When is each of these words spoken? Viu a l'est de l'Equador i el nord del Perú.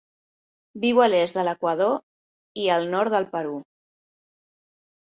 Viu 0.85 1.01
a 1.05 1.09
l'est 1.11 1.37
de 1.39 1.43
l'Equador 1.49 1.93
i 2.65 2.67
el 2.79 2.91
nord 2.97 3.17
del 3.19 3.31
Perú. 3.39 3.57